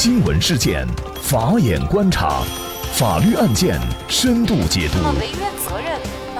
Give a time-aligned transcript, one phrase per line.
[0.00, 0.86] 新闻事件，
[1.20, 2.44] 法眼观察，
[2.94, 4.98] 法律案件深度解读，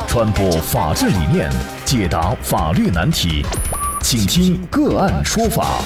[0.06, 1.50] 传播法治理念，
[1.84, 3.44] 解答法律难题，
[4.00, 5.82] 请听个案说法。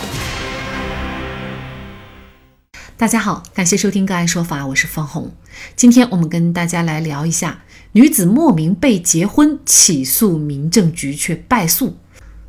[2.99, 5.33] 大家好，感谢收听个案说法，我是方红。
[5.75, 7.63] 今天我们跟大家来聊一下，
[7.93, 11.97] 女子莫名被结婚，起诉民政局却败诉，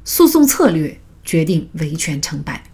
[0.03, 2.65] 诉讼策略决定维权成败。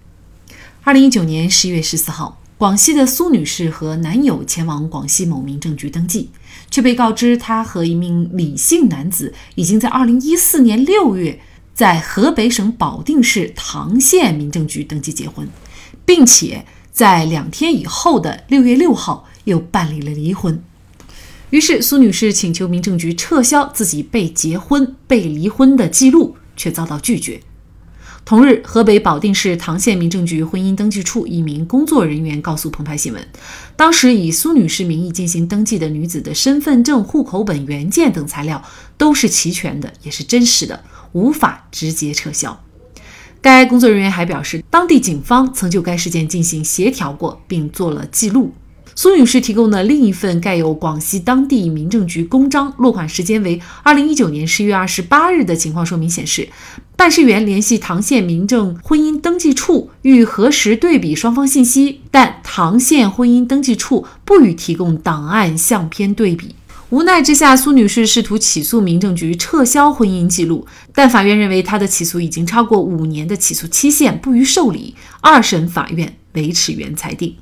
[0.84, 6.30] 二零一九年十一月十四号，广西的苏女士和男友前往广西某民政局登记，
[6.72, 11.39] 却被告知她和一名李姓男子已经在二零一四年六月
[11.73, 15.48] 在河北省保定市唐县民政局登记结婚，
[16.05, 20.64] 并且在两天以后的六月六号又办理了离婚。
[21.50, 27.41] 于是，苏女士请求民政局撤销自己被结婚、被离婚的记录，却遭到拒绝。
[28.29, 33.27] 同日，河北保定市唐县民政局婚姻登记处一名工作人员告诉澎湃新闻，
[33.75, 38.63] 当时以苏女士名义进行登记的女子的身份证、户口本原件等材料
[38.99, 42.63] 都是齐全的，也是真实的，无法直接撤销。
[43.41, 48.53] 该工作人员还表示，当地警方曾就该事件进行协调过，并做了记录。
[49.02, 56.50] 苏女士提供的另一份盖有广西当地民政局公章、落款时间为二零一九年十一月二十八日的情况说明显示，
[56.97, 66.53] 办事员联系唐县民政婚姻登记处欲核实对比双方信息，但唐县婚姻登记处不予提供档案相片对比。
[66.89, 74.95] 无奈之下，苏女士试图起诉民政局撤销婚姻记录，但法院认为她的起诉已经超过五年的起诉期限，不予受理。
[75.22, 77.38] 二审法院维持原裁定。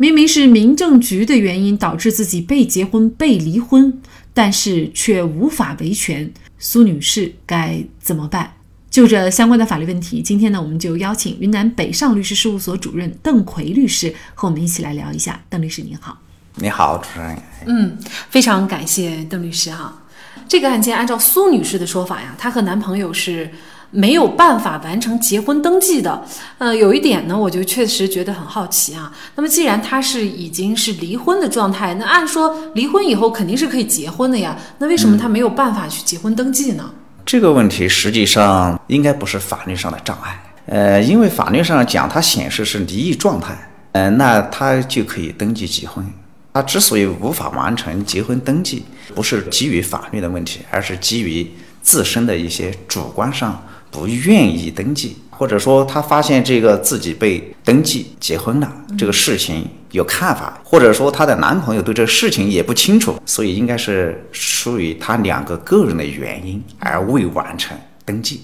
[0.00, 4.00] 明明是民政局的原因导致自己被结婚、被离婚，
[4.32, 8.54] 但是却无法维权，苏女士该怎么办？
[8.88, 15.40] 就这相关的法律问题，今天呢，我们就邀请云南北上律师事务所主任邓奎律师和我们一起来聊一下。
[15.50, 16.16] 邓律师您好，
[16.54, 17.36] 你好，主持人。
[17.66, 17.98] 嗯，
[18.30, 20.02] 非常感谢邓律师哈。
[20.46, 23.50] 这个案件按照苏女士的说法呀，她和男朋友是。
[23.90, 26.22] 没有办法完成结婚登记的，
[26.58, 29.10] 呃，有一点呢，我就确实觉得很好奇啊。
[29.34, 36.90] 那么，既然他是已经是离婚的状态，那按说离婚以后肯定是可以结婚的呀，那为什么他没有办法去结婚登记呢？
[37.24, 43.56] 这个问题实际上应该不是法律上的障碍，呃，因为法律上讲，它显示是离异状态，
[43.92, 46.06] 呃，那他就可以登记结婚。
[46.52, 48.84] 他之所以无法完成结婚登记，
[49.14, 51.50] 不是基于法律的问题，而是基于
[51.82, 53.62] 自身的一些主观上。
[53.90, 68.42] 不愿意登记，或者说她发现这个自己被登记结婚了这个事情有看法，或者说她的男朋友对这个事情也不清楚，所以应该是属于他两个个人的原因而未完成登记。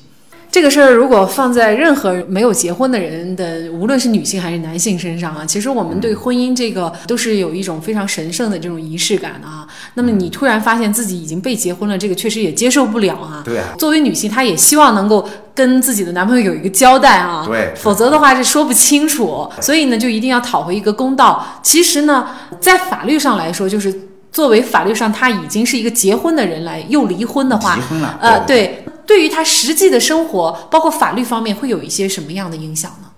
[0.54, 9.66] 这个事儿如果放在任何没有结婚的人的，无论是女性还是男性身上啊，其实我们对婚姻这个都是有一种非常神圣的这种仪式感的啊。
[9.94, 13.42] 那么你突然发现自己已经被结婚了，这个确实也接受不了啊。
[13.44, 13.74] 对啊。
[13.76, 17.42] 作为女性，她也希望能够跟自己的男朋友有一个交代啊。
[17.44, 17.74] 对。
[17.74, 21.44] 否则的话是说不清楚，所以呢就一定要讨回一个公道。
[21.64, 22.28] 其实呢，
[22.60, 23.92] 在法律上来说，就是
[24.30, 28.16] 作为法律上他已经是一个结婚的人来又离婚的话，离婚了。
[28.20, 28.84] 呃，对。
[29.06, 33.10] 对于他实际的生活，包括法律方面，会有一些什么样的影响呢？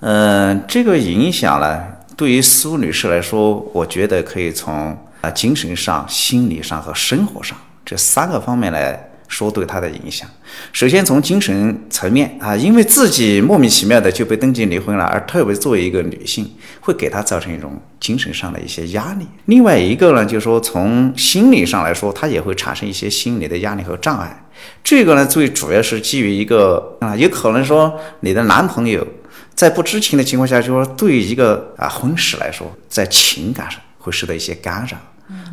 [0.00, 1.82] 嗯，这个影响呢，
[2.16, 9.10] 对于苏女士来说，我觉得可以从啊精神上、心理上和生活上这三个方面来。
[9.28, 10.28] 说对她的影响，
[10.72, 16.48] 首先从精神层面啊，因为自己莫名其妙的就被登记离婚了，而特别作为一个女性，
[16.80, 19.26] 会给她造成一种精神上的一些压力。
[19.46, 24.44] 另外一个呢，就是说从心理上来说，她也会产生一些心理的压力和障碍。
[24.82, 29.06] 这个呢，最主要是基于一个啊，有可能说你的男朋友
[29.54, 34.96] 在不知情的情况下，就说对一个啊婚史来说，在情感上会受到一些干扰。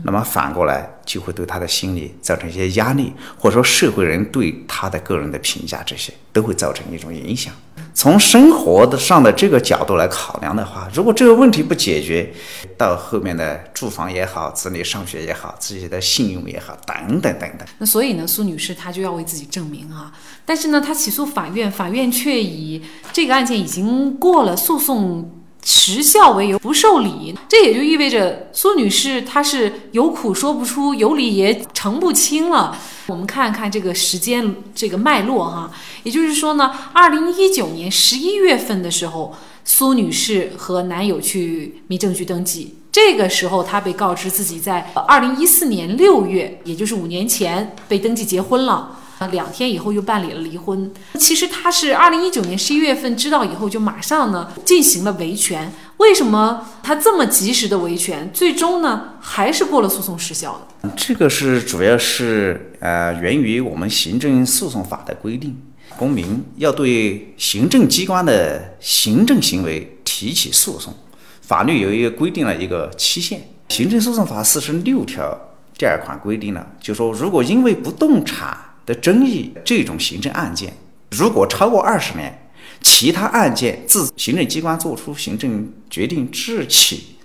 [0.03, 7.52] 那么反过来就会对他的心理造成一些压力，或者说社会人对他的个人的评价，这些都会造成一种影响。
[7.94, 12.34] 从生活的上的这个角度来考量的话，如果这个问题不解决，
[12.78, 17.68] 到后面的住房也好，子女上学也好，自己的信用也好，等等等等。
[17.78, 20.12] 那所以呢，苏女士她就要为自己证明啊，
[20.45, 22.81] 但是呢，她起诉法院，法院却以
[23.12, 25.43] 这个案件已经过了诉讼。
[25.63, 32.77] 时效为由不受理，这也就意味着苏女士她是有苦说不出，有理也澄不清了。
[33.07, 35.71] 我们看看这个时间这个脉络哈，
[36.04, 49.00] 也就是说呢，二零一九年十一月份的时候，苏女士和男友去民政局登记，这个时候她被告知自己在二零一四年六月，也就是五年前被登记结婚了。
[49.28, 50.92] 两天以后又办理了离婚。
[51.20, 55.72] 其实他是二零一九年十一月份知道以后，就马上呢进行了维权。
[55.98, 60.90] 为什么他这么及时的维权，最终呢还是过了诉讼时效的？
[60.98, 65.56] 这个是主要是呃源于我们行政诉讼法的规定，
[65.96, 70.94] 公民要对行政机关的行政行为提起诉讼，
[71.42, 73.42] 法律有一个规定了一个期限。
[73.70, 75.40] 行政诉讼法四十六条
[75.78, 80.74] 第二款规定了，就说如果因为不动产的争议，这种行政案件
[81.12, 82.50] 如果超过二十年，
[82.81, 87.15] 其他案件自行政机关作出行政决定至起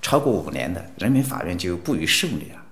[0.00, 2.62] 超过五年的，人民法院就不予受理了。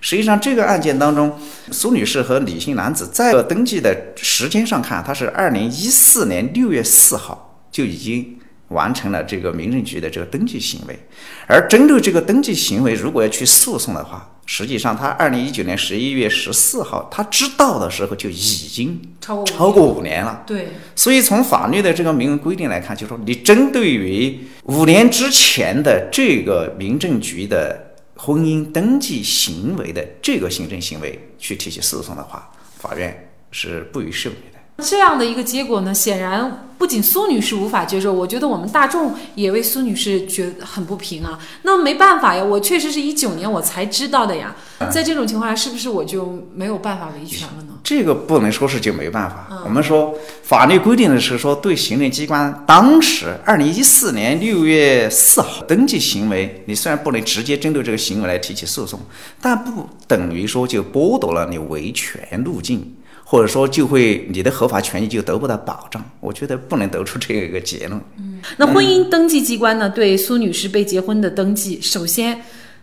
[0.00, 1.38] 实际上，这个案件当中，
[1.70, 8.38] 苏女士和李姓男子在登记的时间上看，他是二零一四年六月四号就已经。
[8.68, 10.98] 完成了这个民政局的这个登记行为，
[11.46, 20.42] 而针对这个登记行为，如果要去诉讼的话，实际上他二零一九年十一月十四号他知道的时候就已经超过超过五年了。
[20.46, 34.53] 对，所以从法律的这个明文规定来看，就说你针对于五年之前的这个民政局的婚姻登记行为的这个行政行为去提起诉讼的话，法院是不予受理的。
[34.78, 41.38] 这样的一个结果呢，显然不仅苏女士无法接受，我觉得我们大众也为苏女士觉得很不平啊。
[41.62, 44.54] 那没办法呀，我确实是一九年我才知道的呀。
[44.90, 47.74] 在这种情况下，是不是我就没有办法维权了呢？
[47.84, 49.46] 这个不能说是就没办法。
[49.64, 50.12] 我们说
[50.42, 59.00] 法律规定的是说，对行政机关当时二零一四年六月四号登记行为，你虽然不能直接针对这个行为来提起诉讼，
[59.40, 62.96] 但不等于说就剥夺了你维权路径。
[63.24, 66.04] 或者说，就会你的合法权益就得不到保障。
[66.20, 68.00] 我觉得不能得出这样一个结论。
[68.18, 69.88] 嗯，那婚姻登记机关呢？
[69.88, 72.42] 对苏女士被结婚的登记，首先，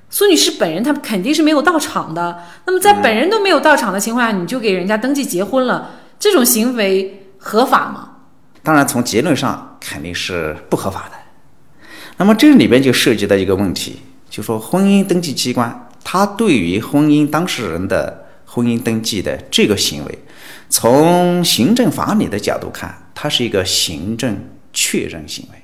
[0.10, 2.44] 苏女士本人她肯定是没有到场的。
[2.66, 8.10] 那么在本人都没有到场的情况下，你就给人家登记结婚了，这种行为合法吗？
[8.64, 11.18] 当然，从结论上肯定是不合法的。
[12.18, 14.00] 那么这里边就涉及到一个问题，
[14.30, 20.20] 就说婚姻登记机关它对于婚姻当事人的婚姻登记的这个行为。
[20.72, 24.36] 从行政法理的角度看，它是一个行政
[24.72, 25.58] 确认行为。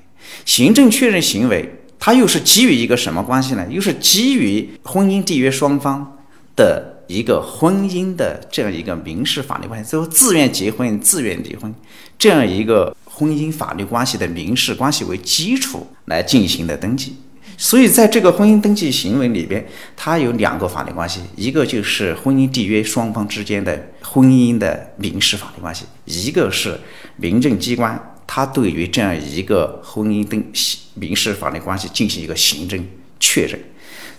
[0.46, 1.68] 行政确认行为，
[1.98, 3.66] 它又是基于一个什么关系呢？
[3.70, 6.18] 又是基于婚姻缔约双方
[6.58, 11.74] 的一个婚姻的这样一个民事法律关系，最后自愿结婚、自愿离婚
[12.20, 17.16] 这样一个婚姻法律关系的民事关系为基础来进行的登记。
[17.60, 19.66] 所以，在这个婚姻登记行为里边，
[19.96, 26.80] 它有两个法律关系，一个就是婚姻缔约双方之间的婚姻的民事法律关系，一个是
[27.16, 30.44] 民政机关它对于这样一个婚姻登
[30.94, 32.86] 民事法律关系进行一个行政
[33.20, 33.60] 确认。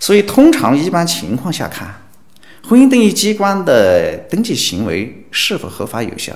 [0.01, 1.95] 所以，通常一般情况下看，
[2.67, 6.33] 婚姻登记机关的登记行为是否合法有效，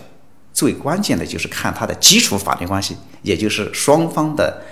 [0.53, 4.63] 最关键的就是看它的基础法律关系，也就是双方的。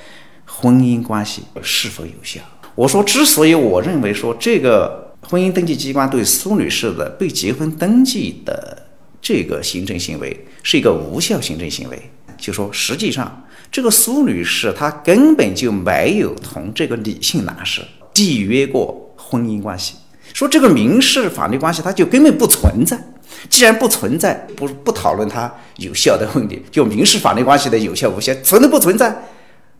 [0.53, 2.41] 婚姻关系是否有效？
[2.75, 8.85] 我说，之所以我认为说这个婚姻登记机关对苏女士的被结婚登记的
[9.21, 17.81] 这个行政行为是一个无效行政行为，就说实际上这个苏女士她根本就没有同这个李姓男士
[18.13, 19.95] 缔约过婚姻关系，
[20.33, 23.01] 说这个民事法律关系它就根本不存在。
[23.49, 29.23] 既然不存在，不不讨论它有效的问题，就民事法律关系的有效无效，存都不存在。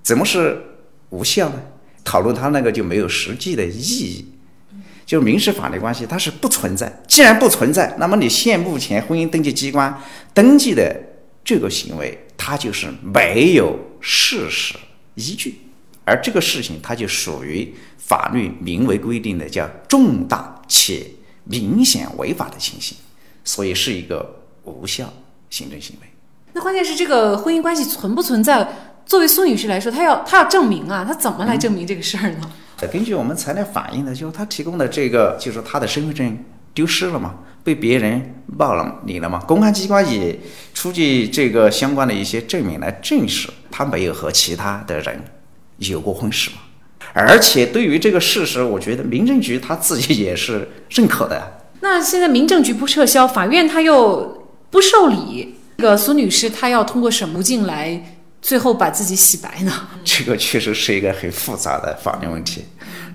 [0.02, 0.62] 怎么是
[1.10, 1.62] 无效呢？
[2.04, 4.26] 讨论它那个就没有实际的意义。
[5.06, 7.02] 就民事法律关系，它是不存在。
[7.06, 9.94] 既然不存在，那么你现目前婚姻登记机关
[10.34, 10.96] 登记的
[11.44, 14.74] 这个行为，它就是没有事实
[15.16, 15.60] 依据，
[16.06, 21.06] 而这个事情它就属于法律明文规定的叫重大且
[21.44, 22.98] 明显违法的情形，
[23.44, 25.12] 所以是一个无效
[25.50, 26.08] 行政行为。
[26.54, 28.91] 那关键是这个婚姻关系存不存在？
[29.06, 32.52] 作为苏女士来说，她要她要证明啊，她怎么来证明这个事儿呢？
[32.92, 36.38] 根据我们材料反映的，就是她提供的这个，就是她的身份证
[36.74, 39.40] 丢失了嘛，被别人冒了你了嘛。
[39.46, 40.40] 公安机关也
[40.74, 45.24] 出具这个相关的一些证明来证实她没有和其他的人
[45.78, 46.58] 有过婚史嘛。
[47.14, 51.62] 而且对于这个事实，我觉得民政局他自己也是认可的。
[51.82, 58.18] 那现在民政局不撤销，法院他又不受理，这个苏女士她要通过什么途径来？
[58.42, 59.72] 最后把自己洗白呢？
[60.04, 62.66] 这个确实是一个很复杂的法律问题。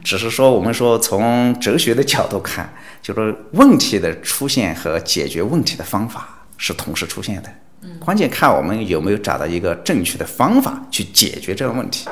[0.04, 7.52] 只是说，我们说从哲学的角度看，就说问题的出现和解决问题的方法是同时出现的。
[7.98, 12.08] 关键看我们有没有找到一个正确的方法去解决这个问题。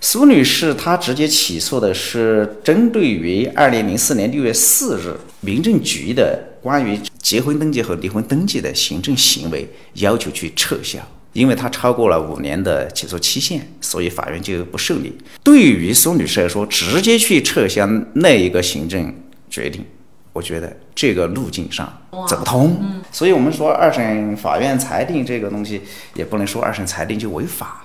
[0.00, 10.98] 苏女士她直接起诉的是针对于二零零四年六月四日民政局的关于结婚登记和离婚登记的行政行为要求去撤销，
[11.32, 15.16] 因为它超过了五年的起诉期限，所以法院就不受理。
[15.42, 19.14] 对于苏女士来说，直接去撤销那一个行政
[19.48, 19.84] 决定，
[20.32, 21.90] 我觉得这个路径上
[22.28, 22.76] 走不通。
[23.10, 25.80] 所以我们说二审法院裁定这个东西，
[26.14, 27.84] 也不能说二审裁定就违法。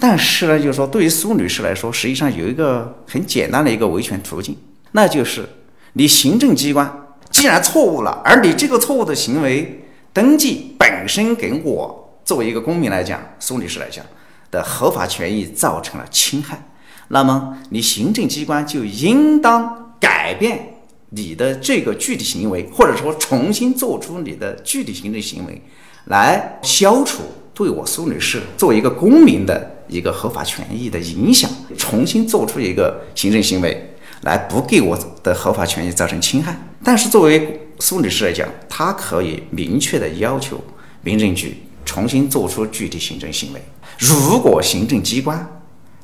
[0.00, 4.56] 但是呢，就是说对于苏女士来说，实际上有一个很简单的一个维权途径，
[4.90, 5.48] 那就是
[5.92, 6.92] 你行政机关。
[7.30, 14.04] 既然错误了，而你这个错误的行为登记本身给我作为一个公民来讲，苏女士来讲
[14.50, 16.68] 的合法权益造成了侵害，
[17.08, 20.74] 那么你行政机关就应当改变
[21.10, 25.60] 你的这个具体行为，或者说重新做出你的具体行政行为，
[26.06, 27.22] 来消除
[27.54, 33.88] 对我苏女士作为一个公民的一个合法权益的影响，重新做出一个行政行为。
[34.22, 40.62] 来不给我的合法权益造成侵害，但是作为苏女士来讲，她可以明确的要求
[41.02, 43.62] 民政局重新做出具体行政行为。
[43.98, 45.46] 如果行政机关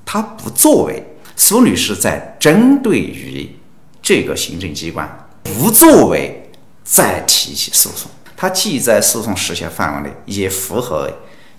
[0.04, 1.02] 他不作为，
[1.36, 3.48] 苏女士在针对于
[4.02, 5.08] 这个行政机关
[5.42, 6.50] 不作为
[6.84, 11.10] 再提起诉讼，它既在诉讼时效范围内，也符合。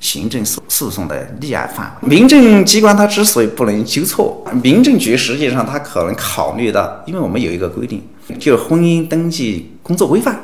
[0.02, 8.02] 行政诉诉讼的立案范围，民政机关它之所以不能纠错，民政局实际上它可能考虑到，因为我们有一个规定，
[8.40, 10.40] 就婚姻登记工作规范，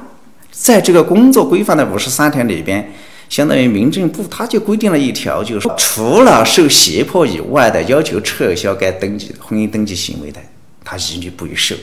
[0.52, 2.92] 在这个工作规范的五十三条里边，
[3.30, 10.40] 相当于民政部它就规定了一条，就是说，除了受胁迫以外的要求撤销该登记婚姻登记行为的，
[10.84, 11.82] 它一律不予受理。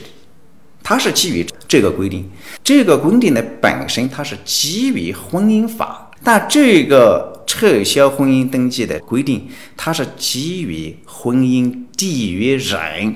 [0.81, 2.29] 它是基于这个规定，
[2.63, 7.31] 这个规定的本身它是基于婚姻法，但这个。
[7.45, 13.13] 撤销婚姻登记的规定，它是基于婚姻缔约人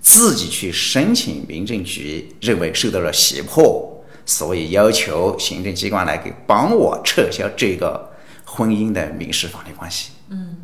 [0.00, 3.91] 自己去申请民政局，认为受到了胁迫，
[4.32, 8.12] 所以要求行政机关来给帮我撤销这个
[8.46, 10.12] 婚姻的民事法律关系。
[10.30, 10.56] 嗯，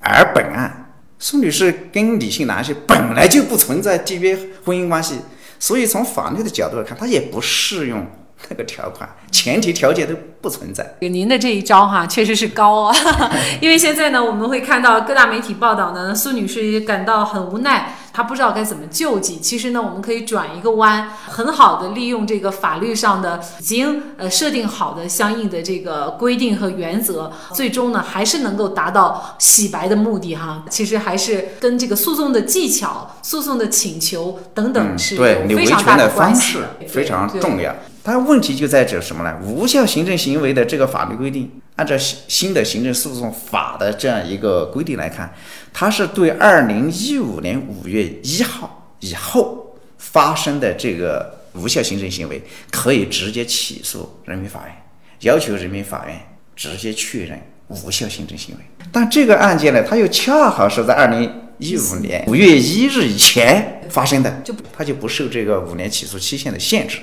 [0.00, 5.20] 而本案苏女士跟李姓男性本来就不存在缔约婚姻关系，
[5.60, 8.04] 所以从法律的角度来看，它也不适用。
[8.50, 10.96] 那个条款前提条件都不存在。
[11.00, 12.94] 您的这一招哈，确实是高啊，
[13.62, 17.96] 因为现在呢，我们会看到各大媒体报道呢，苏女士也感到很无奈。
[18.14, 19.38] 他不知道该怎么救济。
[19.40, 30.64] 其实呢，我们可以转一个弯，很好的利用这个法律上的已经呃设定好的相应的这个规定和原则，最终呢还是能够达到洗白的目的哈。
[30.70, 37.74] 其实还是跟这个诉讼的技巧、诉讼的请求等等是有非常大的关系，非常重要。
[38.04, 39.34] 但问题就在这什么呢？
[39.42, 45.34] 无效行政行为的这个法律规定，按照新新的行政诉讼法的这样一个规定来看，
[45.72, 52.40] 它是对二零一五年五月一号以后发生的这个无效行政行为，
[52.70, 54.76] 可以直接起诉人民法院，
[55.20, 56.16] 要求人民法院
[56.54, 58.60] 直接确认无效行政行为。
[58.92, 61.28] 但这个案件呢，它又恰好是在二零
[61.58, 66.98] 一五年五月一日以前发生的，就它就不受这个五年起诉期限的限制。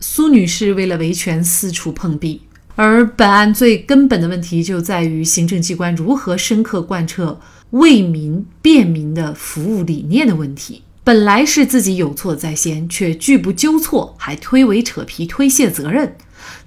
[0.00, 2.45] 苏女士为了维权四处碰壁，
[2.76, 7.40] 而本案最根本的问题就在于行政机关如何深刻贯彻
[7.70, 10.82] 为民便民的服务理念的问题。
[11.02, 16.16] 本来是自己有错在先，却拒不纠错，还推诿扯皮推卸责任，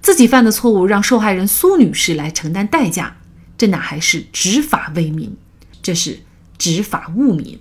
[0.01, 3.17] 自己犯的错误让受害人苏女士来承担代价，
[3.57, 5.35] 这哪还是执法为民？
[5.81, 6.19] 这是
[6.57, 7.59] 执法误民。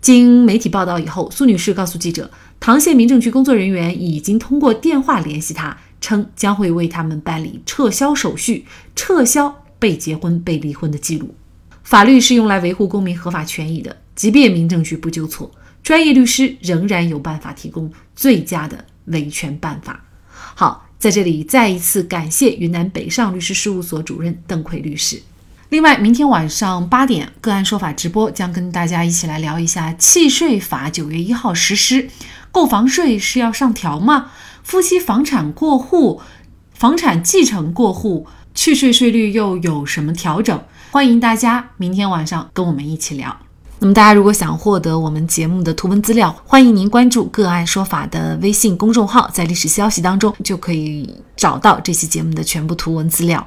[0.00, 2.30] 经媒体报道以后，苏女士告诉记者。
[2.60, 8.64] 唐县民政局工作人员已经通过电话联系她，称将会为他们办理撤销手续，
[8.96, 11.34] 撤销被结婚、被离婚的记录。
[11.82, 15.50] 法律是用来维护公民合法权益的，即便民政局不纠错，
[15.82, 20.04] 专业律师仍然有办法提供最佳的维权办法。
[20.32, 25.20] 好，在这里再一次感谢云南北上律师事务所主任邓奎律师。
[25.70, 32.08] 另外，明天晚上八点，个案说法直播将跟大家一起来聊一下契税法九月一号实施。
[32.52, 34.32] 购房税是要上调吗？
[34.62, 36.20] 夫妻房产过户、
[36.72, 40.60] 房产继承过户，去税税率又有什么调整？
[40.90, 43.36] 欢迎大家明天晚上跟我们一起聊。
[43.78, 53.46] 那么，大家如果想获得我们节目的图文资料，欢迎您关注“个案说法”的微信公众号，在历史消息当中就可以找到这期节目的全部图文资料。